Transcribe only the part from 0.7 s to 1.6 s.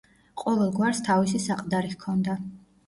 გვარს თავისი